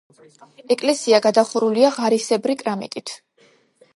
[0.75, 3.17] ეკლესია გადახურულია ღარისებრი კრამიტით.